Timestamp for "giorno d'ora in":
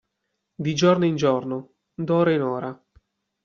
1.15-2.41